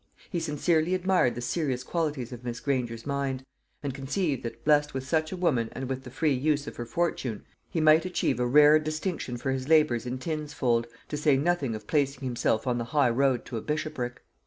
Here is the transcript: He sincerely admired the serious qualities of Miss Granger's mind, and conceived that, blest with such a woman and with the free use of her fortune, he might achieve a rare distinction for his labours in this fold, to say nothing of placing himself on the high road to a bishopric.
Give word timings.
He 0.31 0.39
sincerely 0.39 0.95
admired 0.95 1.35
the 1.35 1.41
serious 1.41 1.83
qualities 1.83 2.31
of 2.31 2.43
Miss 2.43 2.59
Granger's 2.59 3.05
mind, 3.05 3.45
and 3.83 3.93
conceived 3.93 4.41
that, 4.41 4.65
blest 4.65 4.95
with 4.95 5.07
such 5.07 5.31
a 5.31 5.37
woman 5.37 5.69
and 5.73 5.87
with 5.87 6.05
the 6.05 6.09
free 6.09 6.33
use 6.33 6.65
of 6.65 6.77
her 6.77 6.87
fortune, 6.87 7.43
he 7.69 7.79
might 7.79 8.03
achieve 8.03 8.39
a 8.39 8.47
rare 8.47 8.79
distinction 8.79 9.37
for 9.37 9.51
his 9.51 9.67
labours 9.67 10.07
in 10.07 10.17
this 10.17 10.53
fold, 10.53 10.87
to 11.09 11.17
say 11.17 11.37
nothing 11.37 11.75
of 11.75 11.85
placing 11.85 12.23
himself 12.23 12.65
on 12.65 12.79
the 12.79 12.85
high 12.97 13.11
road 13.11 13.45
to 13.45 13.57
a 13.57 13.61
bishopric. 13.61 14.23